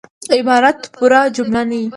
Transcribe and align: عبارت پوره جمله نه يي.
عبارت 0.37 0.79
پوره 0.93 1.21
جمله 1.35 1.61
نه 1.69 1.75
يي. 1.83 1.87